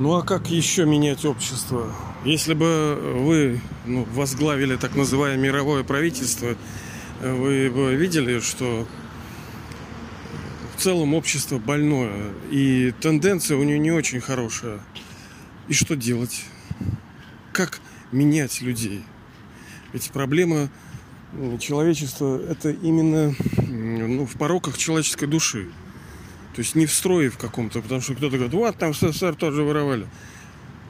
[0.00, 1.94] Ну а как еще менять общество?
[2.24, 6.56] Если бы вы ну, возглавили так называемое мировое правительство,
[7.20, 8.88] вы бы видели, что
[10.74, 14.80] в целом общество больное, и тенденция у нее не очень хорошая.
[15.68, 16.44] И что делать?
[17.52, 17.78] Как
[18.10, 19.04] менять людей?
[19.92, 20.70] Ведь проблема
[21.58, 23.34] человечества это именно
[23.68, 25.68] ну, в пороках человеческой души.
[26.54, 29.34] То есть не в строе в каком-то, потому что кто-то говорит, вот там в СССР
[29.34, 30.06] тоже воровали.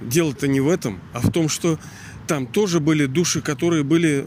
[0.01, 1.79] Дело-то не в этом, а в том, что
[2.27, 4.27] там тоже были души, которые были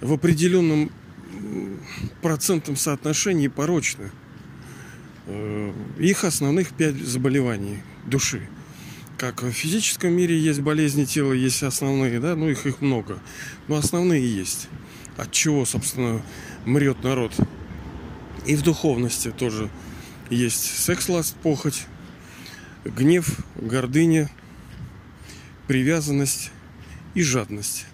[0.00, 0.90] в определенном
[2.20, 4.10] процентном соотношении порочны.
[5.26, 8.48] Э, их основных пять заболеваний души.
[9.18, 13.18] Как в физическом мире есть болезни тела, есть основные, да, ну их их много.
[13.68, 14.68] Но основные есть.
[15.16, 16.22] От чего, собственно,
[16.64, 17.32] мрет народ.
[18.46, 19.70] И в духовности тоже
[20.30, 21.86] есть секс, ласт, похоть,
[22.84, 24.30] гнев, гордыня,
[25.68, 26.50] привязанность
[27.14, 27.86] и жадность.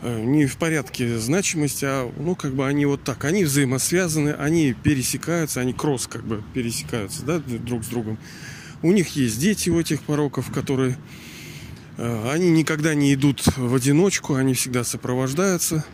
[0.00, 4.74] Э, не в порядке значимости, а ну как бы они вот так, они взаимосвязаны, они
[4.74, 8.18] пересекаются, они кросс как бы пересекаются, да, друг с другом.
[8.82, 10.98] У них есть дети у этих пороков, которые
[11.96, 15.84] э, они никогда не идут в одиночку, они всегда сопровождаются.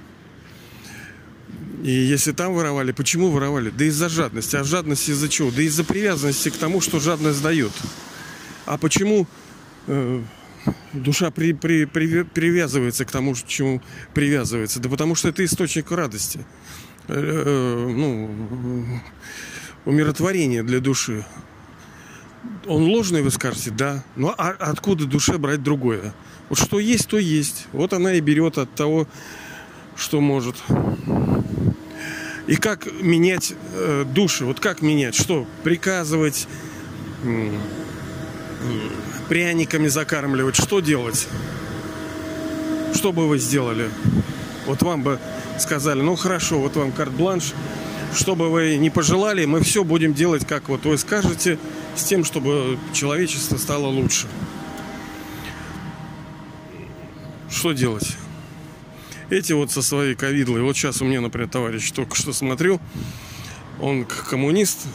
[1.82, 3.70] И если там воровали, почему воровали?
[3.70, 4.56] Да из-за жадности.
[4.56, 5.50] А жадность из-за чего?
[5.50, 7.72] Да из-за привязанности к тому, что жадность дает.
[8.66, 9.26] А почему
[9.86, 10.22] э,
[10.92, 13.80] душа при, при, при, привязывается к тому, чему
[14.12, 14.78] привязывается?
[14.78, 16.44] Да потому что это источник радости.
[17.08, 18.30] Э, э, ну,
[19.86, 21.24] умиротворение для души.
[22.66, 24.04] Он ложный, вы скажете, да.
[24.16, 26.14] Но а откуда душе брать другое?
[26.50, 27.68] Вот что есть, то есть.
[27.72, 29.06] Вот она и берет от того,
[29.96, 30.56] что может.
[32.50, 34.44] И как менять э, души?
[34.44, 35.14] Вот как менять?
[35.14, 35.46] Что?
[35.62, 36.48] Приказывать,
[39.28, 40.56] пряниками закармливать?
[40.56, 41.28] Что делать?
[42.92, 43.88] Что бы вы сделали?
[44.66, 45.20] Вот вам бы
[45.60, 47.52] сказали, ну хорошо, вот вам карт-бланш,
[48.16, 51.56] что бы вы не пожелали, мы все будем делать, как вот вы скажете,
[51.94, 54.26] с тем, чтобы человечество стало лучше.
[57.48, 58.16] Что делать?
[59.30, 60.60] Эти вот со своей ковидлой.
[60.62, 62.80] Вот сейчас у меня, например, товарищ только что смотрел.
[63.80, 64.86] Он коммунист.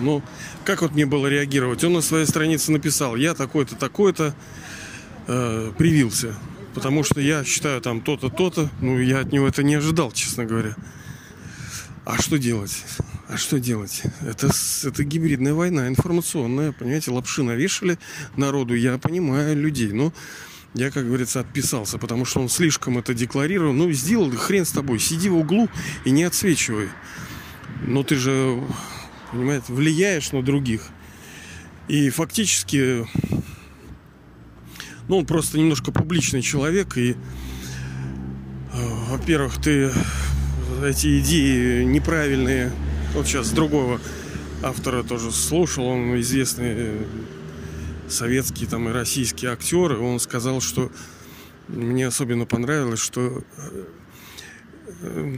[0.00, 0.22] Ну,
[0.64, 1.82] как вот мне было реагировать?
[1.82, 4.34] Он на своей странице написал, я такой-то, такой-то
[5.26, 6.34] э, привился.
[6.74, 8.68] Потому что я считаю там то-то, то-то.
[8.82, 10.76] Ну, я от него это не ожидал, честно говоря.
[12.04, 12.84] А что делать?
[13.28, 14.02] А что делать?
[14.20, 14.50] Это,
[14.84, 16.72] это гибридная война информационная.
[16.72, 17.98] Понимаете, лапши навешали
[18.36, 18.74] народу.
[18.74, 19.92] Я понимаю людей.
[19.92, 20.12] Но
[20.74, 23.72] я, как говорится, отписался, потому что он слишком это декларировал.
[23.72, 25.68] Ну, сделал, хрен с тобой, сиди в углу
[26.04, 26.88] и не отсвечивай.
[27.86, 28.62] Но ты же,
[29.32, 30.82] понимаете, влияешь на других.
[31.88, 33.06] И фактически,
[35.08, 37.16] ну, он просто немножко публичный человек, и, э,
[39.08, 39.90] во-первых, ты
[40.84, 42.72] эти идеи неправильные,
[43.14, 44.00] вот сейчас другого
[44.62, 47.06] автора тоже слушал, он известный
[48.08, 50.90] советские там и российские актеры, он сказал, что
[51.68, 53.42] мне особенно понравилось, что
[55.02, 55.36] э,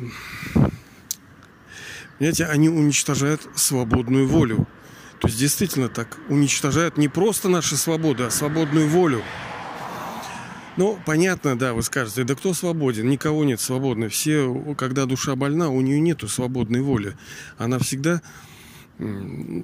[2.18, 4.68] понимаете, они уничтожают свободную волю.
[5.20, 9.22] То есть действительно так уничтожают не просто наши свободы, а свободную волю.
[10.76, 13.08] Ну, понятно, да, вы скажете, да кто свободен?
[13.08, 14.08] Никого нет свободно.
[14.08, 17.16] Все, когда душа больна, у нее нету свободной воли.
[17.58, 18.22] Она всегда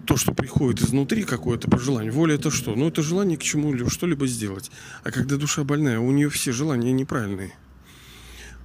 [0.07, 2.11] то, что приходит изнутри, какое-то пожелание.
[2.11, 2.75] Воля это что?
[2.75, 4.71] Ну, это желание к чему-либо, что-либо сделать.
[5.05, 7.53] А когда душа больная, у нее все желания неправильные.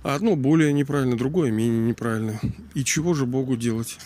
[0.03, 2.39] А одно более неправильно, другое менее неправильно.
[2.73, 3.99] И чего же Богу делать?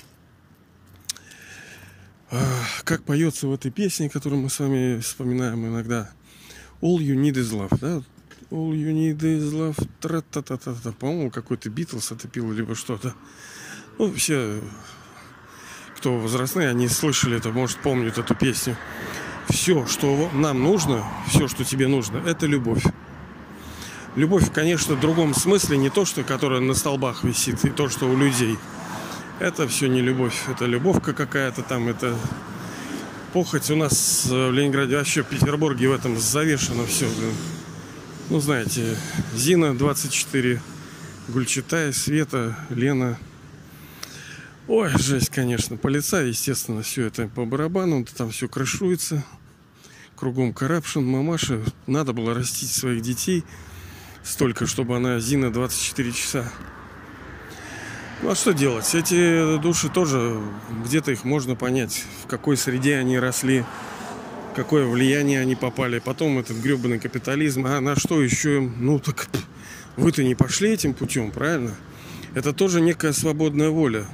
[2.84, 6.10] Как поется в этой песне, которую мы с вами вспоминаем иногда.
[6.82, 8.02] All you need is love, да?
[8.50, 9.88] All you need is love.
[10.02, 10.92] Тра-та-та-та-та.
[10.94, 13.14] По-моему, какой-то Битлз это пил, либо что-то.
[13.98, 14.62] Ну, все
[15.96, 18.76] кто возрастные, они слышали это, может, помнят эту песню.
[19.50, 22.84] Все, что нам нужно, все, что тебе нужно, это любовь.
[24.16, 28.06] Любовь, конечно, в другом смысле, не то, что которая на столбах висит, и то, что
[28.06, 28.58] у людей.
[29.40, 32.18] Это все не любовь, это любовка какая-то там, это
[33.34, 33.70] похоть.
[33.70, 37.08] У нас в Ленинграде, вообще в Петербурге в этом завешено все.
[38.30, 38.98] Ну, знаете,
[39.36, 40.62] Зина 24,
[41.28, 43.18] Гульчатай, Света, Лена–
[44.68, 45.78] Ой, жесть, конечно.
[45.78, 49.24] Полицай, естественно, все это по барабану, там все крышуется.
[50.16, 51.62] Кругом карапшн, мамаша.
[51.86, 53.44] Надо было растить своих детей
[54.24, 56.52] столько, чтобы она Зина 24 часа.
[58.24, 58.96] Ну а что делать?
[58.96, 60.42] Эти души тоже,
[60.84, 63.64] где-то их можно понять, в какой среде они росли.
[64.56, 66.00] какое влияние они попали.
[66.00, 67.68] Потом этот гребаный капитализм.
[67.68, 68.62] А на что еще?
[68.62, 69.28] Ну так
[69.96, 71.76] вы-то не пошли этим путем, правильно?
[72.34, 74.08] Это тоже некая свободная воля.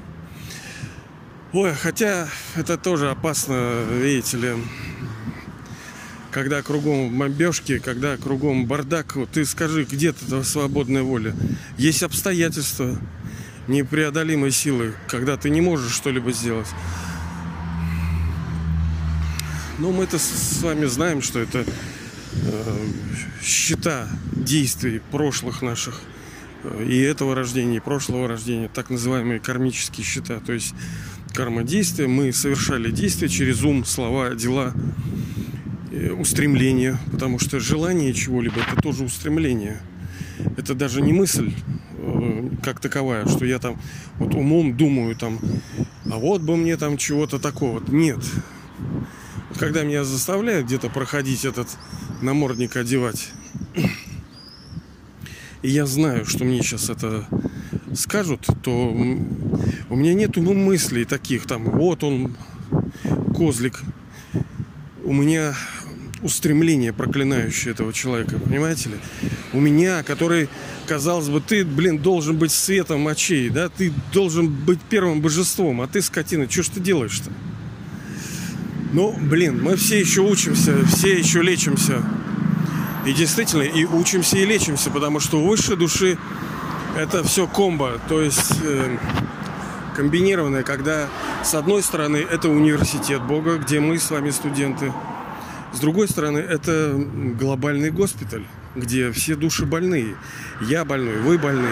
[1.54, 4.54] Ой, хотя это тоже опасно, видите ли,
[6.32, 11.36] когда кругом бомбежки, когда кругом бардак, вот ты скажи, где то свободная воля?
[11.78, 12.98] Есть обстоятельства
[13.68, 16.70] непреодолимой силы, когда ты не можешь что-либо сделать.
[19.78, 22.88] Но мы-то с вами знаем, что это э,
[23.42, 26.00] счета действий прошлых наших
[26.64, 30.40] э, и этого рождения, и прошлого рождения, так называемые кармические счета.
[30.40, 30.74] То есть
[31.44, 34.74] карма действия, мы совершали действия через ум, слова, дела,
[35.92, 39.82] Э, устремление, потому что желание чего-либо это тоже устремление.
[40.56, 41.54] Это даже не мысль
[41.98, 43.78] э, как таковая, что я там
[44.18, 45.38] вот умом думаю там,
[46.10, 47.84] а вот бы мне там чего-то такого.
[47.90, 48.20] Нет.
[49.60, 51.68] Когда меня заставляют где-то проходить этот
[52.22, 53.30] намордник одевать,
[55.62, 57.28] и я знаю, что мне сейчас это
[57.96, 58.72] скажут, то
[59.90, 62.36] у меня нету мыслей таких, там, вот он,
[63.36, 63.82] козлик.
[65.04, 65.54] У меня
[66.22, 68.96] устремление проклинающее этого человека, понимаете ли?
[69.54, 70.50] У меня, который,
[70.86, 73.70] казалось бы, ты, блин, должен быть светом очей, да?
[73.70, 77.32] Ты должен быть первым божеством, а ты, скотина, что ж ты делаешь-то?
[78.94, 82.04] Ну, блин, мы все еще учимся, все еще лечимся.
[83.06, 86.18] И действительно, и учимся, и лечимся, потому что у высшей души
[86.98, 88.98] это все комбо, то есть э,
[89.96, 91.08] комбинированное, когда
[91.44, 94.94] с одной стороны это университет Бога, где мы с вами студенты,
[95.74, 96.94] с другой стороны, это
[97.40, 98.46] глобальный госпиталь,
[98.76, 100.16] где все души больные.
[100.60, 101.70] Я больной, вы больны,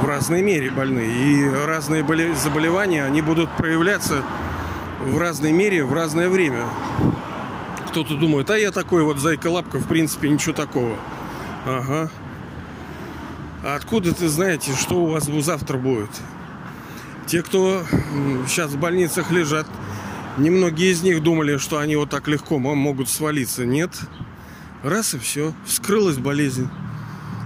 [0.00, 1.04] в разной мере больны.
[1.06, 2.04] И разные
[2.34, 4.22] заболевания, они будут проявляться
[5.00, 6.64] в разной мере, в разное время.
[7.88, 10.96] Кто-то думает, а я такой вот зайка-лапка, в принципе, ничего такого.
[11.66, 12.10] Ага.
[13.66, 16.10] А откуда ты знаете, что у вас завтра будет?
[17.26, 17.82] Те, кто
[18.46, 19.66] сейчас в больницах лежат,
[20.38, 23.64] Немногие из них думали, что они вот так легко могут свалиться.
[23.64, 23.90] Нет.
[24.82, 25.54] Раз и все.
[25.64, 26.68] Вскрылась болезнь.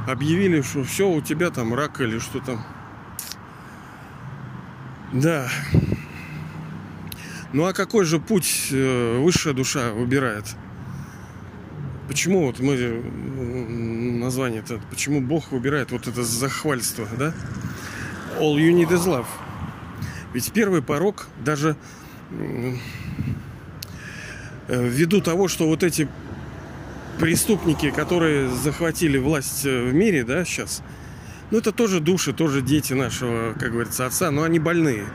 [0.08, 2.64] Объявили, что все, у тебя там рак или что там.
[5.12, 5.48] Да.
[7.52, 10.56] Ну а какой же путь э, высшая душа выбирает?
[12.10, 12.76] Почему вот мы
[14.18, 17.32] название это, почему Бог выбирает вот это захвальство, да?
[18.40, 19.26] All you need is love.
[20.34, 21.76] Ведь первый порог даже
[24.70, 26.06] Э, ввиду того, что вот эти
[27.18, 30.84] преступники, которые захватили власть э, в мире, да, сейчас,
[31.50, 35.06] ну, это тоже души, тоже дети нашего, как говорится, отца, но они больные.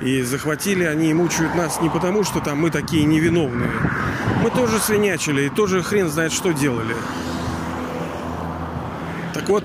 [0.00, 3.70] И захватили они и мучают нас не потому, что там мы такие невиновные.
[4.42, 6.96] Мы тоже свинячили и тоже хрен знает, что делали.
[9.32, 9.64] Так вот,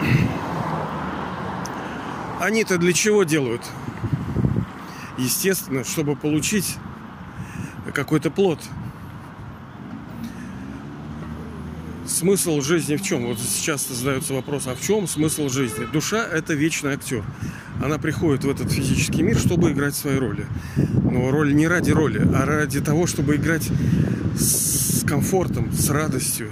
[2.40, 3.62] они-то для чего делают?
[5.20, 6.76] естественно, чтобы получить
[7.92, 8.60] какой-то плод.
[12.20, 13.24] Смысл жизни в чем?
[13.24, 15.86] Вот сейчас задается вопрос, а в чем смысл жизни?
[15.90, 17.24] Душа– это вечный актер.
[17.82, 20.44] Она приходит в этот физический мир, чтобы играть свои роли.
[20.76, 23.66] Но роль не ради роли, а ради того, чтобы играть
[24.38, 26.50] с комфортом, с радостью.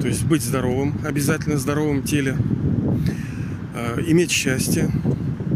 [0.00, 2.36] То есть быть здоровым, обязательно здоровым теле,
[3.74, 4.88] а, иметь счастье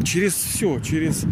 [0.02, 1.24] через все, через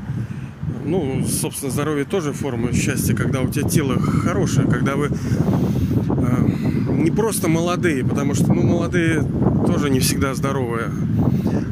[0.84, 6.46] ну, собственно, здоровье тоже форма счастья, когда у тебя тело хорошее, когда вы э,
[6.90, 9.22] не просто молодые, потому что, ну, молодые
[9.66, 10.90] тоже не всегда здоровые,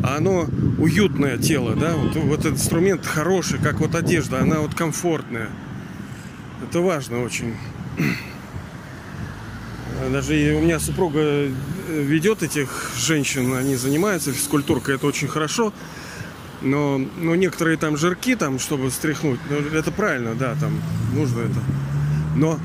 [0.03, 0.47] а оно
[0.79, 5.49] уютное тело, да, вот, вот этот инструмент хороший, как вот одежда, она вот комфортная.
[6.63, 7.55] Это важно очень.
[10.13, 11.49] Даже у меня супруга
[11.89, 15.73] ведет этих женщин, они занимаются физкультуркой, это очень хорошо.
[16.63, 20.81] Но, но некоторые там жирки, там, чтобы стряхнуть, ну, это правильно, да, там
[21.15, 21.61] нужно это.
[22.37, 22.59] Но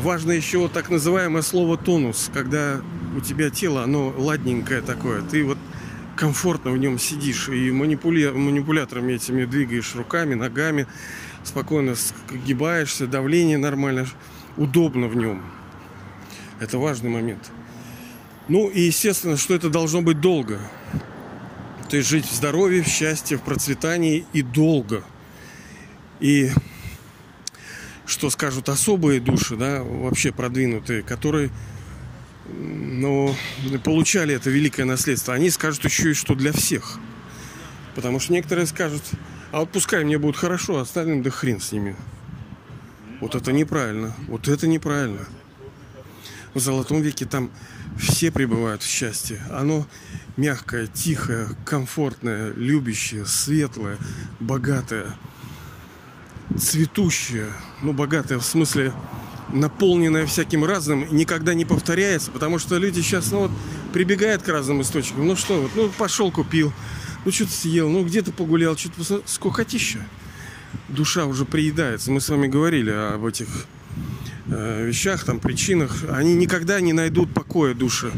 [0.00, 2.80] важно еще так называемое слово тонус, когда
[3.16, 5.58] у тебя тело, оно ладненькое такое, ты вот
[6.16, 8.30] комфортно в нем сидишь и манипули...
[8.30, 10.86] манипуляторами этими двигаешь руками, ногами,
[11.44, 11.94] спокойно
[12.30, 14.06] сгибаешься, давление нормально,
[14.56, 15.42] удобно в нем.
[16.60, 17.50] Это важный момент.
[18.48, 20.58] Ну и естественно, что это должно быть долго.
[21.92, 25.04] То есть жить в здоровье, в счастье, в процветании и долго.
[26.20, 26.50] И
[28.06, 31.50] что скажут особые души, да, вообще продвинутые, которые
[32.48, 33.36] ну,
[33.84, 36.98] получали это великое наследство, они скажут еще и что для всех.
[37.94, 39.02] Потому что некоторые скажут,
[39.50, 41.94] а вот пускай мне будет хорошо, а остальным да хрен с ними.
[43.20, 44.16] Вот это неправильно.
[44.28, 45.26] Вот это неправильно.
[46.54, 47.50] В Золотом веке там
[47.98, 49.40] все пребывают в счастье.
[49.50, 49.86] Оно
[50.36, 53.98] мягкое, тихое, комфортное, любящее, светлое,
[54.38, 55.14] богатое,
[56.58, 57.48] цветущее.
[57.82, 58.92] Ну, богатое в смысле
[59.52, 63.50] наполненное всяким разным, никогда не повторяется, потому что люди сейчас, ну вот,
[63.92, 65.26] прибегают к разным источникам.
[65.26, 66.72] Ну что вот, ну пошел купил,
[67.24, 70.06] ну что-то съел, ну где-то погулял, что-то скукотища.
[70.88, 72.10] Душа уже приедается.
[72.10, 73.48] Мы с вами говорили об этих
[74.46, 76.04] вещах, там, причинах.
[76.10, 78.10] Они никогда не найдут покоя души.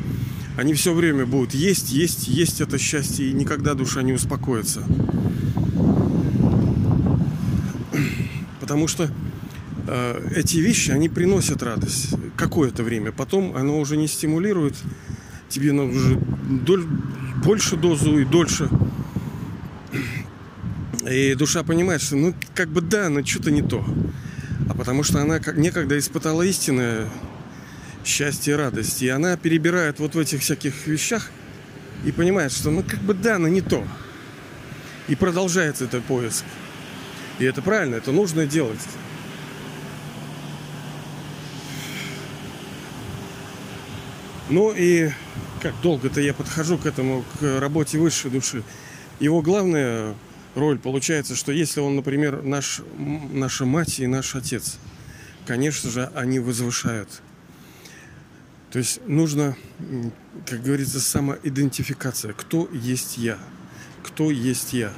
[0.57, 4.85] Они все время будут есть, есть, есть это счастье, и никогда душа не успокоится.
[8.61, 9.11] Потому что
[9.89, 13.11] э, эти вещи, они приносят радость какое-то время.
[13.11, 14.75] Потом оно уже не стимулирует.
[15.49, 16.21] Тебе надо уже
[16.65, 16.85] доль,
[17.45, 18.71] больше дозу и дольше.
[21.11, 23.85] И душа понимает, что ну как бы да, но что-то не то.
[24.69, 27.09] А потому что она некогда испытала истинное
[28.05, 29.03] счастье и радость.
[29.03, 31.31] И она перебирает вот в этих всяких вещах
[32.05, 33.87] и понимает, что ну как бы да, но не то.
[35.09, 36.45] И продолжается этот поиск.
[37.39, 38.81] И это правильно, это нужно делать.
[44.51, 45.11] Ну и
[45.63, 48.63] как долго-то я подхожу к этому, к работе высшей души.
[49.19, 50.15] Его главная
[50.55, 54.79] роль получается, что если он, например, наш, наша мать и наш отец,
[55.47, 57.09] конечно же, они возвышают.
[58.71, 59.57] То есть нужно,
[60.47, 62.33] как говорится, самоидентификация.
[62.33, 63.39] Кто есть я?
[64.03, 64.93] Кто есть я?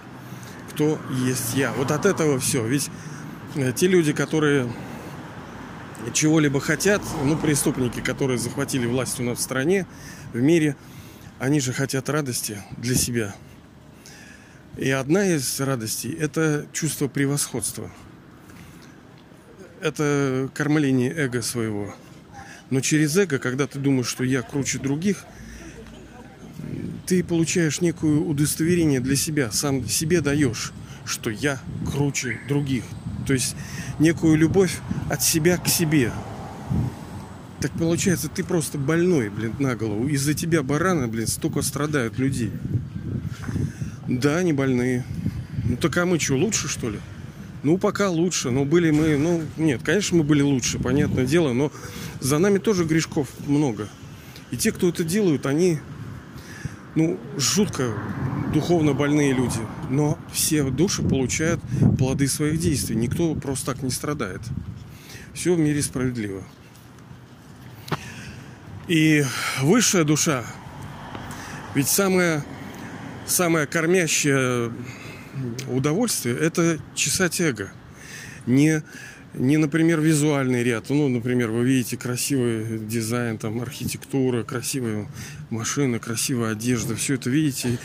[0.72, 1.72] Кто есть я?
[1.72, 2.66] Вот от этого все.
[2.66, 2.90] Ведь
[3.54, 4.72] э, те люди, которые
[6.14, 9.86] чего-либо хотят, ну, преступники, которые захватили власть у нас в стране,
[10.32, 10.76] в мире,
[11.38, 13.34] они же хотят радости для себя–
[14.76, 17.90] и одна из радостей– это чувство превосходства.
[19.80, 21.95] Это кормление эго своего.
[22.71, 25.25] Но через эго, когда ты думаешь, что я круче других,
[27.06, 30.73] ты получаешь некое удостоверение для себя, сам себе даешь,
[31.04, 32.85] что я круче других.
[33.26, 33.56] То есть
[33.99, 34.78] некую любовь
[35.09, 36.12] от себя к себе.
[37.61, 40.09] Так получается, ты просто больной, блин, на голову.
[40.09, 42.52] Из-за тебя барана, блин, столько страдают людей.
[44.08, 45.04] Да, не больные.
[45.64, 47.00] Ну так а мы что, лучше что ли?
[47.62, 48.50] Ну, пока лучше.
[48.50, 51.72] Но были мы, ну, нет, конечно, мы были лучше, понятное дело, но
[52.20, 53.88] за нами тоже грешков много.
[54.52, 55.80] И те, кто это делают, они,
[56.94, 57.94] ну, жутко
[58.54, 59.58] духовно больные люди.
[59.90, 61.60] Но все души получают
[61.98, 62.94] плоды своих действий.
[62.94, 64.42] Никто просто так не страдает.
[65.34, 66.44] Все в мире справедливо.
[68.86, 69.25] И
[69.60, 70.44] высшая душа,
[71.75, 72.44] ведь самая
[73.26, 74.73] самое кормящее
[75.68, 77.71] удовольствие– это чесать эго.
[78.47, 78.83] Не,
[79.35, 80.88] не, например, визуальный ряд.
[80.88, 85.09] Ну, например, вы видите красивый дизайн, там, архитектура, красивые
[85.50, 86.97] машины, красивая одежда.
[86.97, 87.78] Все это видите,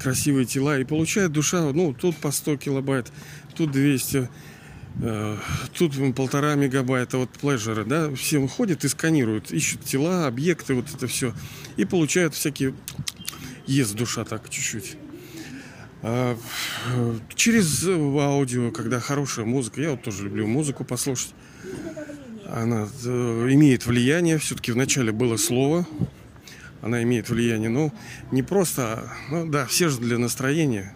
[0.00, 0.78] красивые тела.
[0.78, 3.12] И получает душа, ну, тут по 100 килобайт,
[3.54, 4.28] тут 200,
[5.02, 5.36] э,
[5.76, 11.06] тут полтора мегабайта, вот плежеры, да, все ходят и сканируют, ищут тела, объекты, вот это
[11.06, 11.34] все,
[11.76, 12.74] и получают всякие
[13.66, 14.96] ест душа так чуть-чуть.
[16.02, 16.36] А,
[17.34, 21.34] через аудио, когда хорошая музыка, я вот тоже люблю музыку послушать,
[22.46, 23.08] она э,
[23.52, 24.38] имеет влияние.
[24.38, 25.86] Все-таки вначале было слово,
[26.82, 27.70] она имеет влияние.
[27.70, 27.92] Но
[28.30, 30.94] не просто, ну да, все же для настроения.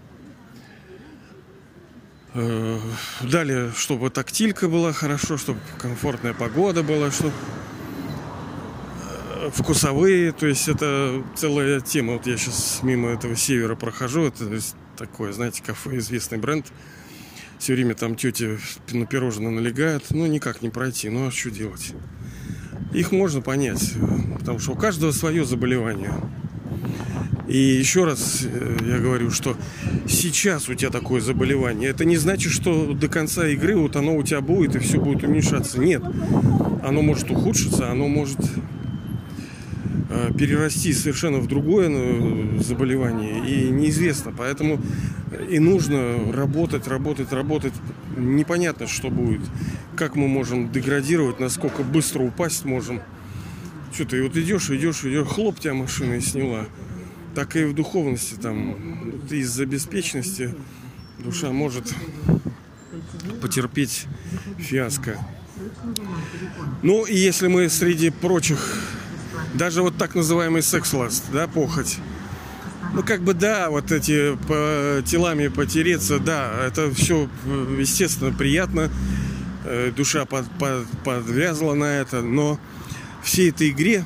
[2.34, 2.78] Э,
[3.22, 7.32] далее, чтобы тактилька была хорошо, чтобы комфортная погода была, чтобы
[9.52, 12.14] вкусовые, то есть это целая тема.
[12.14, 14.44] Вот я сейчас мимо этого севера прохожу, это
[14.96, 16.66] такое, знаете, кафе, известный бренд.
[17.58, 18.58] Все время там тети
[18.92, 21.92] на пирожное налегают, ну никак не пройти, ну а что делать?
[22.92, 23.94] Их можно понять,
[24.38, 26.14] потому что у каждого свое заболевание.
[27.48, 29.56] И еще раз э, я говорю, что
[30.06, 34.22] сейчас у тебя такое заболевание, это не значит, что до конца игры вот оно у
[34.22, 35.80] тебя будет и все будет уменьшаться.
[35.80, 36.02] Нет,
[36.84, 38.38] оно может ухудшиться, оно может
[40.36, 44.32] перерасти совершенно в другое ну, заболевание и неизвестно.
[44.36, 44.80] Поэтому
[45.48, 47.74] и нужно работать, работать, работать.
[48.16, 49.40] Непонятно, что будет.
[49.96, 53.00] Как мы можем деградировать, насколько быстро упасть можем.
[53.92, 56.66] Что ты вот идешь, идешь, идешь, хлоп тебя машина и сняла.
[57.34, 60.54] Так и в духовности там из-за беспечности
[61.18, 61.94] душа может
[63.40, 64.06] потерпеть
[64.58, 65.18] фиаско.
[66.82, 68.97] Ну и если мы среди прочих
[69.58, 71.98] даже вот так называемый секс-ласт, да, похоть.
[72.94, 77.28] Ну, как бы, да, вот эти по телами потереться, да, это все,
[77.78, 78.90] естественно, приятно.
[79.64, 82.58] э, душа под, под, подвязла на это, но
[83.22, 84.04] всей этой игре,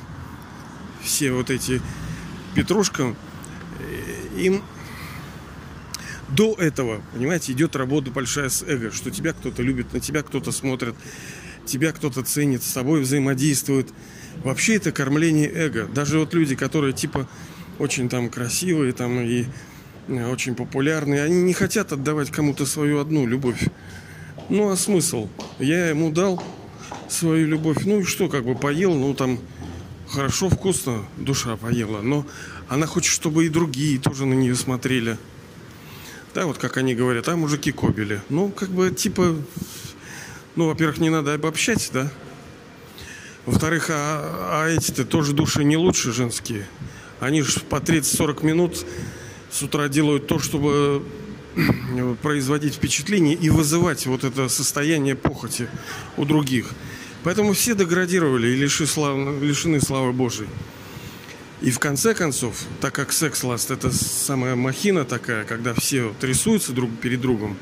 [1.01, 1.81] все вот эти
[2.55, 3.15] петрушкам,
[3.79, 4.61] э, им
[6.29, 10.51] до этого, понимаете, идет работа большая с эго, что тебя кто-то любит, на тебя кто-то
[10.51, 10.95] смотрит,
[11.65, 13.93] тебя кто-то ценит, с тобой взаимодействует.
[14.43, 15.85] Вообще это кормление эго.
[15.85, 17.27] Даже вот люди, которые типа
[17.79, 19.45] очень там красивые там и
[20.07, 23.67] э, очень популярные, они не хотят отдавать кому-то свою одну любовь.
[24.49, 25.29] Ну а смысл?
[25.59, 26.43] Я ему дал
[27.09, 27.85] свою любовь.
[27.85, 29.39] Ну и что, как бы поел, ну там
[30.09, 32.25] хорошо, вкусно душа поела, но
[32.69, 35.17] она хочет, чтобы и другие тоже на нее смотрели.
[36.33, 38.19] Да, вот как они говорят, а мужики кобели.
[38.29, 39.35] Ну, как бы, типа,
[40.55, 42.11] ну, во-первых, не надо обобщать, да.
[43.45, 46.65] Во-вторых, а, а эти-то тоже души не лучше женские.
[47.19, 48.85] Они же по 30-40 минут
[49.51, 51.03] с утра делают то, чтобы
[52.21, 55.67] производить впечатление и вызывать вот это состояние похоти
[56.17, 56.67] у других.
[57.23, 60.49] Поэтому все деградировали и лиши славы, лишены славы Божией.
[61.61, 66.91] И в конце концов, так как секс-ласт это самая махина такая, когда все трясутся друг
[66.99, 67.57] перед другом,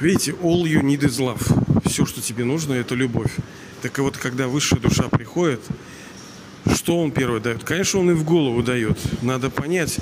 [0.00, 1.61] видите, all you need is love.
[1.84, 3.32] Все, что тебе нужно, это любовь.
[3.82, 5.60] Так вот, когда высшая душа приходит,
[6.74, 7.64] что он первый дает?
[7.64, 8.98] Конечно, он и в голову дает.
[9.22, 9.98] Надо понять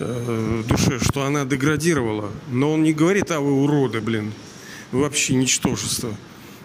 [0.00, 2.30] э, душе, что она деградировала.
[2.50, 4.32] Но он не говорит, а вы уроды, блин.
[4.90, 6.14] Вы вообще ничтожество.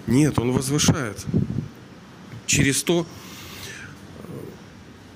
[0.08, 1.24] Нет, он возвышает.
[2.48, 3.06] Через то,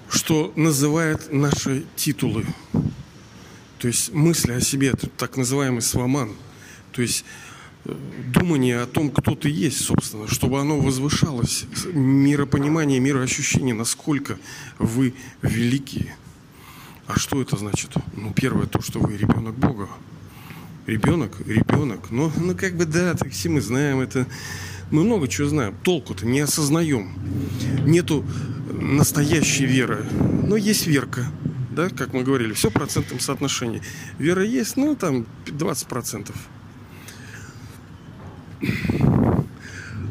[0.09, 2.45] что называет наши титулы.
[3.79, 6.33] То есть мысли о себе, так называемый сваман.
[6.91, 7.25] То есть
[7.85, 14.37] думание о том, кто ты есть, собственно, чтобы оно возвышалось, миропонимание, мироощущение, насколько
[14.79, 16.15] вы великие.
[17.07, 17.91] А что это значит?
[18.15, 19.89] Ну, первое, то, что вы ребенок Бога.
[20.85, 22.11] Ребенок, ребенок.
[22.11, 24.25] Ну, ну как бы да, так все мы знаем это.
[24.91, 25.75] Мы много чего знаем.
[25.83, 27.13] Толку-то не осознаем.
[27.85, 28.25] Нету
[28.71, 30.05] настоящей веры.
[30.47, 31.25] Но есть верка.
[31.71, 33.81] Да, как мы говорили, все в процентном соотношении.
[34.19, 36.31] Вера есть, ну, там 20%.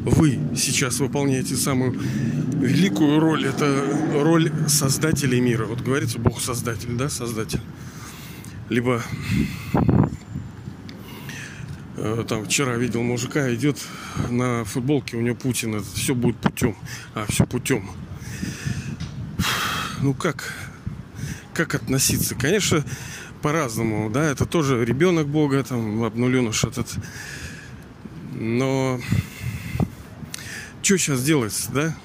[0.05, 3.45] Вы сейчас выполняете самую великую роль.
[3.45, 5.65] Это роль создателей мира.
[5.65, 7.61] Вот говорится, Бог создатель, да, создатель.
[8.69, 9.01] Либо
[12.05, 13.77] Э, там вчера видел мужика, идет
[14.29, 16.75] на футболке, у него Путин, это все будет путем.
[17.15, 17.89] А, все путем.
[20.01, 20.53] Ну как?
[21.53, 22.35] Как относиться?
[22.35, 22.83] Конечно,
[23.41, 26.87] по-разному, да, это тоже ребенок Бога, там, обнуленыш этот.
[28.33, 28.99] Но
[30.81, 31.95] что сейчас делается, да?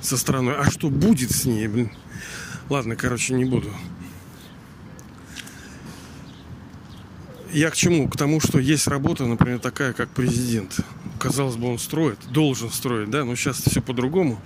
[0.00, 0.56] Со стороной.
[0.56, 1.90] А что будет с ней, блин?
[2.68, 3.70] Ладно, короче, не буду.
[7.52, 8.08] Я к чему?
[8.08, 10.80] К тому, что есть работа, например, такая, как президент.
[11.18, 14.40] Казалось бы, он строит, должен строить, да, но сейчас все по-другому.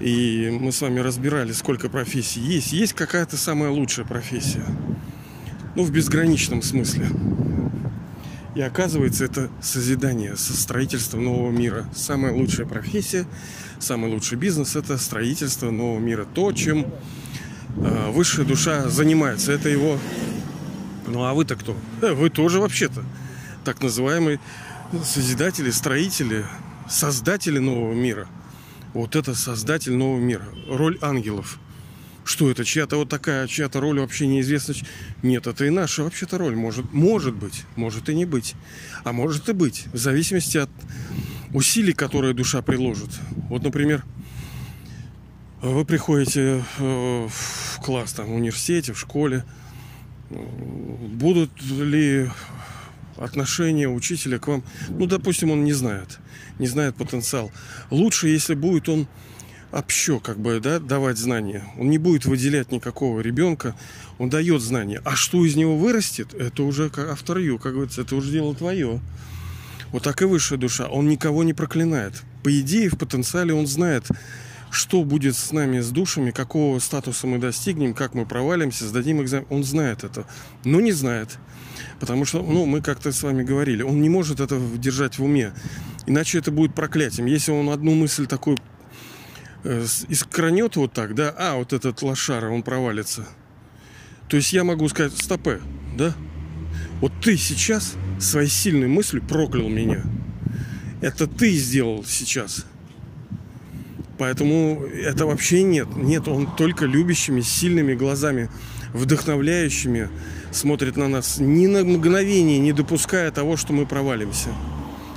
[0.00, 2.72] И мы с вами разбирали, сколько профессий есть.
[2.72, 4.64] Есть какая-то самая лучшая профессия.
[5.74, 7.08] Ну, в безграничном смысле.
[8.56, 11.86] И оказывается, это созидание, со строительство нового мира.
[11.94, 13.26] Самая лучшая профессия,
[13.78, 16.26] самый лучший бизнес– это строительство нового мира.
[16.34, 16.86] То, чем
[17.76, 19.52] э, высшая душа занимается.
[19.52, 19.98] Это его
[21.06, 21.76] ну а вы-то кто?
[22.00, 23.04] Вы тоже вообще-то
[23.64, 24.40] так называемые
[25.04, 26.44] созидатели, строители,
[26.88, 28.26] создатели нового мира.
[28.92, 30.44] Вот это создатель нового мира.
[30.68, 31.58] Роль ангелов.
[32.26, 32.64] Что это?
[32.64, 34.74] Чья-то вот такая, чья-то роль вообще неизвестна.
[35.22, 36.56] Нет, это и наша вообще-то роль.
[36.56, 38.56] Может, может быть, может и не быть.
[39.04, 39.86] А может и быть.
[39.92, 40.70] В зависимости от
[41.54, 43.10] усилий, которые душа приложит.
[43.48, 44.04] Вот, например,
[45.62, 49.44] вы приходите э, в класс там, в университете, в школе,
[50.28, 52.28] будут ли
[53.16, 56.18] отношения учителя к вам, ну, допустим, он не знает,
[56.58, 57.52] не знает потенциал.
[57.90, 59.06] Лучше, если будет он
[59.76, 61.64] общо, как бы, да, давать знания.
[61.78, 63.76] Он не будет выделять никакого ребенка,
[64.18, 65.02] он дает знания.
[65.04, 69.00] А что из него вырастет, это уже авторью, как говорится, это уже дело твое.
[69.92, 70.88] Вот так и высшая душа.
[70.88, 72.22] Он никого не проклинает.
[72.42, 74.06] По идее, в потенциале он знает,
[74.70, 79.46] что будет с нами, с душами, какого статуса мы достигнем, как мы провалимся, сдадим экзамен.
[79.50, 80.26] Он знает это,
[80.64, 81.38] но не знает.
[82.00, 85.52] Потому что, ну, мы как-то с вами говорили, он не может это держать в уме.
[86.06, 87.26] Иначе это будет проклятием.
[87.26, 88.58] Если он одну мысль такую
[90.08, 93.26] искранет вот так, да, а, вот этот лошара, он провалится.
[94.28, 95.60] То есть я могу сказать, стопе,
[95.96, 96.14] да?
[97.00, 100.02] Вот ты сейчас своей сильной мыслью проклял меня.
[101.00, 102.64] Это ты сделал сейчас.
[104.18, 105.88] Поэтому это вообще нет.
[105.94, 108.48] Нет, он только любящими, сильными глазами,
[108.94, 110.08] вдохновляющими
[110.52, 114.48] смотрит на нас, ни на мгновение не допуская того, что мы провалимся.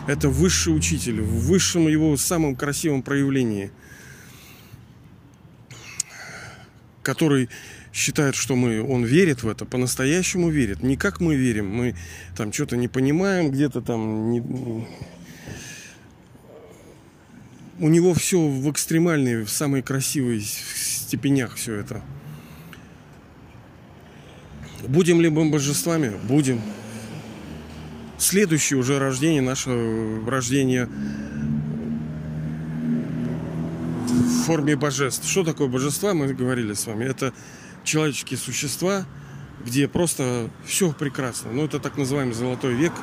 [0.05, 3.71] Это высший учитель в высшем его самом красивом проявлении,
[7.09, 7.49] который
[7.91, 10.83] считает, что мы, он верит в это, по-настоящему верит.
[10.83, 11.95] Не как мы верим, мы
[12.37, 14.41] там что-то не понимаем, где-то там не...
[17.79, 22.03] У него все в экстремальной, в самой красивой степенях все это.
[24.87, 26.11] Будем ли мы божествами?
[26.27, 26.61] Будем.
[28.19, 29.71] Следующее уже рождение, наше
[30.27, 30.87] рождение
[34.29, 35.27] в форме божеств.
[35.27, 37.05] Что такое божества, мы говорили с вами.
[37.05, 37.33] Это
[37.83, 39.05] человеческие существа,
[39.65, 41.51] где просто все прекрасно.
[41.51, 42.93] Ну, это так называемый золотой век,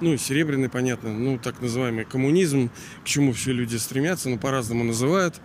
[0.00, 2.70] ну, и серебряный, понятно, ну, так называемый коммунизм,
[3.02, 5.40] к чему все люди стремятся, но по-разному называют.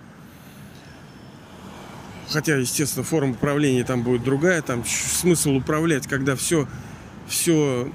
[2.29, 6.67] Хотя, естественно, форма управления там будет другая, там смысл управлять, когда все,
[7.27, 7.91] все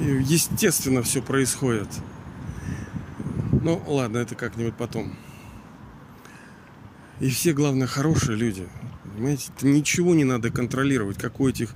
[0.00, 1.88] естественно все происходит.
[3.62, 5.16] Ну, ладно, это как-нибудь потом.
[7.20, 8.68] И все, главное, хорошие люди.
[9.14, 11.74] Понимаете, ничего не надо контролировать, как у этих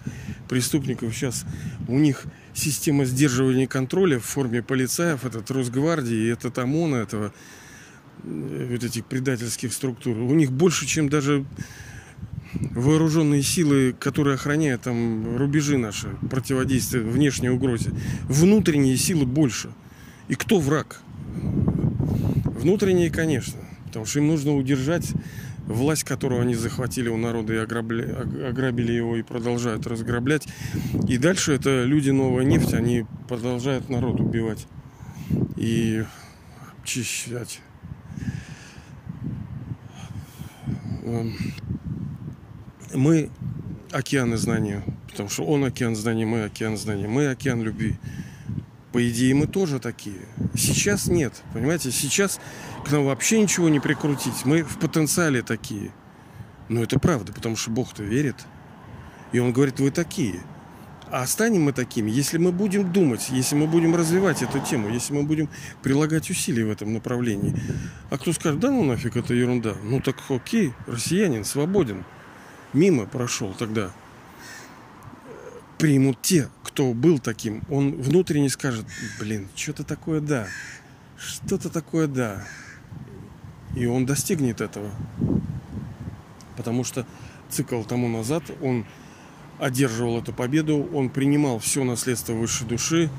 [0.48, 1.44] преступников сейчас.
[1.88, 2.24] У них
[2.55, 7.35] система сдерживания контроля в форме полицаев, этот Росгвардии, этот ОМОНа, этого,
[8.22, 10.16] э, вот этих предательских структур.
[10.16, 11.44] У них больше, чем даже
[12.55, 17.90] вооруженные силы, которые охраняют там рубежи наши, противодействия внешней угрозе.
[18.28, 19.72] Внутренние силы больше.
[20.28, 21.00] И кто враг?
[21.35, 23.59] Внутренние, конечно.
[23.92, 25.12] Потому что им нужно удержать
[25.66, 28.05] власть, которую они захватили у народа и ограбли,
[28.48, 30.48] ограбили его и продолжают разграблять.
[31.07, 34.66] И дальше это люди новая нефть, они продолжают народ убивать
[35.59, 36.07] и
[36.83, 37.61] очищать.
[41.02, 41.37] Эм,
[42.94, 43.28] мы
[43.90, 47.98] океаны знания, потому что он океан знаний, мы океан знаний, мы океан любви.
[48.92, 50.20] По идее, мы тоже такие.
[50.55, 51.90] Сейчас нет, понимаете?
[51.90, 52.40] Сейчас
[52.85, 54.45] к нам вообще ничего не прикрутить.
[54.45, 55.92] Мы в потенциале такие.
[56.68, 58.37] Но это правда, потому что Бог-то верит.
[59.33, 60.40] И Он говорит, вы такие.
[61.12, 65.12] А станем мы такими, если мы будем думать, если мы будем развивать эту тему, если
[65.12, 65.51] мы будем
[65.83, 67.55] прилагать усилия в этом направлении.
[68.09, 69.75] А кто скажет, да ну нафиг, это ерунда.
[69.83, 72.07] Ну так окей, россиянин свободен.
[72.73, 73.90] Мимо прошел тогда.
[75.77, 77.62] Примут те, кто был таким.
[77.68, 78.87] Он внутренне скажет,
[79.21, 80.47] блин, что-то такое да.
[81.18, 82.42] Что-то такое да.
[83.74, 84.90] И он достигнет этого.
[86.56, 87.06] Потому что
[87.48, 88.85] цикл тому назад он
[89.58, 93.11] одерживал эту победу, он принимал все наследство высшей души,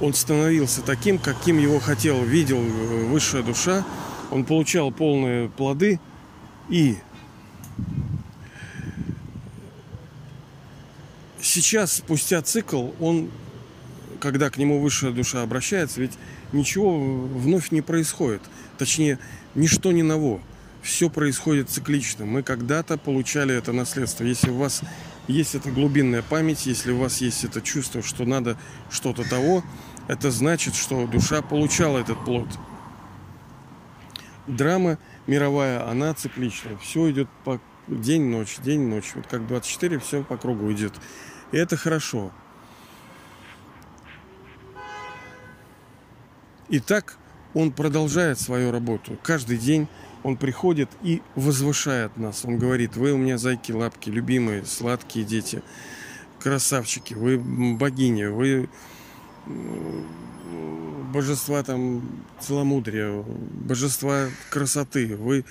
[0.00, 3.84] он становился таким, каким его хотел, видел э, высшая душа,
[4.30, 6.00] он получал полные плоды
[6.68, 6.96] и
[11.40, 13.30] сейчас, спустя цикл, он,
[14.20, 16.12] когда к нему высшая душа обращается, ведь
[16.52, 18.42] ничего вновь не происходит.
[18.76, 19.18] Точнее,
[19.54, 20.40] ничто не ново.
[20.82, 22.24] Все происходит циклично.
[22.24, 24.24] Мы когда-то получали это наследство.
[24.24, 24.82] Если у вас
[25.26, 28.56] есть эта глубинная память, если у вас есть это чувство, что надо
[28.90, 29.62] что-то того,
[30.06, 32.48] это значит, что душа получала этот плод.
[34.46, 36.78] Драма мировая, она цикличная.
[36.78, 39.12] Все идет по день-ночь, день-ночь.
[39.14, 40.94] Вот как 24, все по кругу идет.
[41.52, 42.32] И это хорошо.
[46.68, 47.16] И так
[47.54, 49.18] он продолжает свою работу.
[49.22, 49.88] Каждый день
[50.22, 52.44] он приходит и возвышает нас.
[52.44, 55.62] Он говорит, вы у меня зайки, лапки, любимые, сладкие дети,
[56.40, 58.68] красавчики, вы богини, вы
[61.12, 62.02] божества там
[62.40, 65.44] целомудрия, божества красоты, вы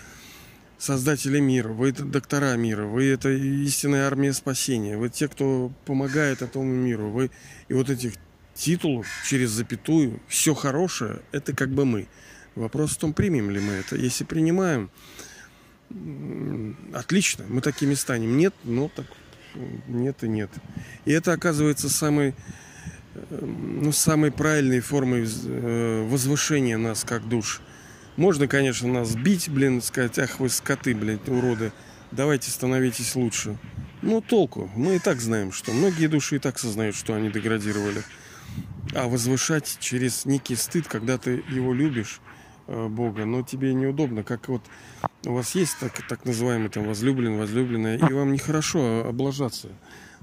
[0.78, 6.42] создатели мира, вы это доктора мира, вы это истинная армия спасения, вы те, кто помогает
[6.42, 7.32] этому миру, вы
[7.68, 8.14] и вот этих
[8.58, 12.08] титулов через запятую, все хорошее, это как бы мы.
[12.56, 13.96] Вопрос в том, примем ли мы это.
[13.96, 14.90] Если принимаем,
[16.94, 18.36] отлично, мы такими станем.
[18.36, 19.06] Нет, ну так
[19.88, 20.50] нет и нет.
[21.06, 22.34] И это оказывается самой,
[23.30, 27.62] ну, самой правильной формой э, возвышения нас как душ.
[28.16, 31.72] Можно, конечно, нас бить, блин, сказать, ах вы скоты, блин, уроды,
[32.12, 33.58] давайте становитесь лучше.
[34.02, 38.04] Но толку, мы и так знаем, что многие души и так сознают, что они деградировали.
[38.94, 42.22] А возвышать через некий стыд, когда ты его любишь,
[42.68, 44.62] э, Бога, но тебе неудобно, как вот
[45.26, 49.70] у вас есть так, так называемый там возлюблен, возлюбленная, и вам нехорошо облажаться,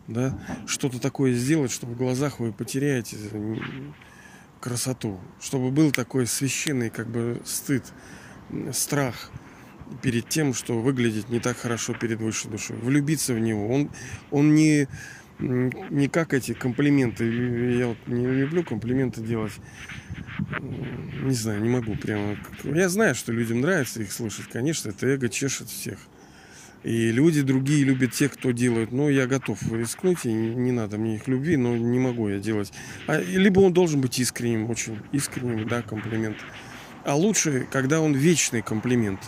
[0.09, 3.17] да, что-то такое сделать, чтобы в глазах вы потеряете
[4.61, 7.85] красоту, чтобы был такой священный как бы стыд,
[8.73, 9.31] страх.
[10.03, 12.77] перед тем, что выглядит не так хорошо перед высшей душой.
[12.77, 13.69] Влюбиться в него.
[13.69, 13.91] Он,
[14.31, 14.89] он не,
[15.39, 17.25] не как эти комплименты.
[17.77, 19.53] Я вот не люблю комплименты делать.
[21.23, 22.37] Не знаю, не могу прямо.
[22.65, 24.47] Я знаю, что людям нравится их слышать.
[24.49, 25.99] Конечно, это эго чешет всех.
[26.83, 28.93] И люди другие любят тех, кто делает.
[28.93, 32.73] Но я готов рискнуть, и не надо мне их любви, но не могу я делать.
[33.07, 36.37] А, либо он должен быть искренним, очень искренним, да, комплимент.
[37.05, 39.21] А лучше, когда он вечный комплимент.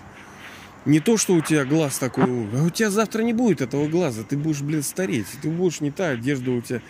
[0.87, 4.23] Не то, что у тебя глаз такой, а у тебя завтра не будет этого глаза,
[4.23, 6.81] ты будешь, блин, стареть, ты будешь не та одежда у тебя.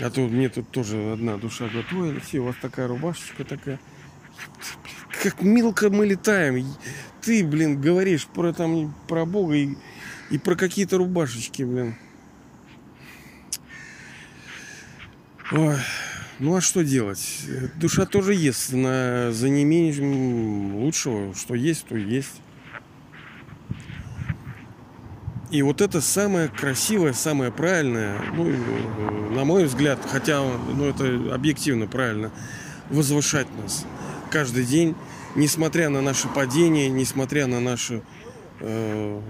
[0.00, 3.78] А то мне тут тоже одна душа готовила, все, у вас такая рубашечка такая.
[5.22, 6.66] Как мелко мы летаем.
[7.20, 9.74] Ты, блин, говоришь про там про Бога и,
[10.30, 11.96] и про какие-то рубашечки, блин.
[15.52, 15.76] Ой.
[16.38, 17.46] Ну а что делать?
[17.76, 22.40] Душа тоже ест на, за неимением лучшего, что есть, то есть.
[25.56, 28.44] И вот это самое красивое, самое правильное, ну,
[29.34, 32.30] на мой взгляд, хотя ну, это объективно правильно,
[32.90, 33.86] возвышать нас
[34.30, 34.94] каждый день,
[35.34, 38.02] несмотря на наши падения, несмотря на наши
[38.60, 39.20] э,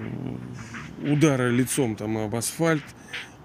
[1.05, 2.83] удары лицом там об асфальт,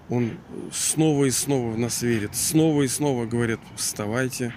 [0.08, 0.32] он
[0.72, 2.34] снова и снова в нас верит.
[2.34, 4.52] Снова и снова говорит, вставайте,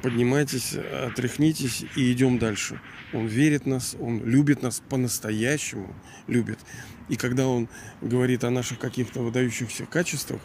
[0.00, 2.80] поднимайтесь, отряхнитесь и идем дальше.
[3.12, 5.92] Он верит нас, он любит нас по-настоящему,
[6.28, 6.60] любит.
[7.08, 7.68] И когда он
[8.00, 10.40] говорит о наших каких-то выдающихся качествах,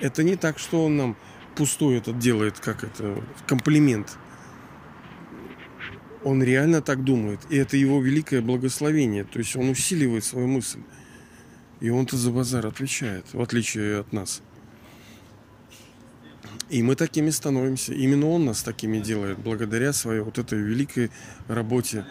[0.00, 1.16] это не так, что он нам
[1.54, 4.16] пустой этот делает, как это, комплимент.
[6.22, 7.40] Он реально так думает.
[7.48, 9.24] И это его великое благословение.
[9.24, 10.80] То есть он усиливает свою мысль.
[11.80, 14.42] И он-то за базар отвечает, в отличие от нас.
[16.68, 17.94] И мы такими становимся.
[17.94, 21.10] Именно он нас такими делает, благодаря своей вот этой великой
[21.48, 22.04] работе.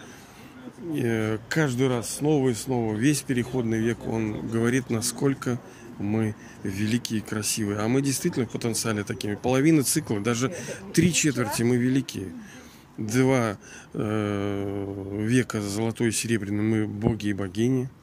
[0.82, 5.60] Э, каждый раз снова и снова, весь переходный век, он говорит, насколько
[5.98, 7.80] мы великие и красивые.
[7.80, 9.36] А мы действительно в потенциале такими.
[9.36, 10.54] Половина цикла, даже
[10.94, 12.30] три четверти мы великие.
[12.98, 13.58] Два
[13.94, 17.90] э, века золотой и серебряный мы боги и богини–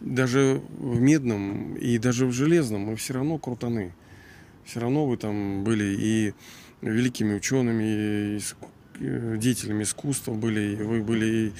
[0.00, 3.92] даже в медном и даже в железном мы все равно крутаны.
[4.64, 6.34] Все равно вы там были и
[6.82, 8.40] великими учеными, и
[9.00, 11.52] э, деятелями искусства были, и вы были и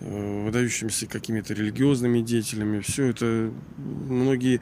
[0.00, 2.80] выдающимися какими-то религиозными деятелями.
[2.80, 4.60] Все это многие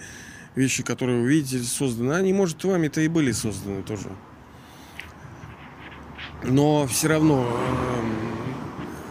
[0.55, 4.11] вещи, которые вы видите, созданы, они, может, вами-то и были созданы тоже.
[6.43, 7.47] Но все равно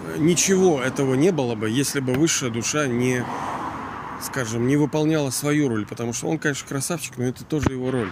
[0.05, 3.23] э, ничего этого не было бы, если бы высшая душа не
[4.21, 8.11] скажем, не выполняла свою роль, потому что он, конечно, красавчик, но это тоже его роль.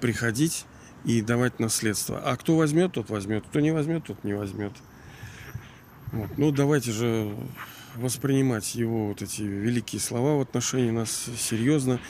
[0.00, 0.66] Приходить
[1.04, 2.20] и давать наследство.
[2.24, 3.44] А кто возьмет, тот возьмет.
[3.48, 4.72] Кто не возьмет, тот не возьмет.
[6.16, 6.38] Вот.
[6.38, 7.34] Ну, давайте же
[7.94, 12.00] воспринимать его вот эти великие слова в отношении нас серьезно,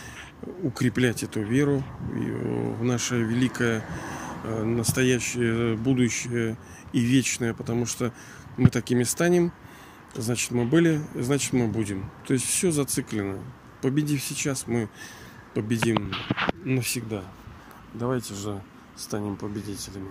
[0.63, 3.85] укреплять эту веру в наше великое
[4.45, 6.57] э, настоящее, будущее
[6.93, 8.13] и вечное, потому что
[8.57, 9.53] мы такими станем–
[10.23, 12.11] значит мы были, значит мы будем.
[12.27, 13.39] То есть все зациклено.
[13.83, 14.89] Победив сейчас, мы
[15.55, 16.13] победим
[16.65, 17.23] навсегда.
[17.95, 18.63] Давайте же
[18.97, 20.11] станем победителями.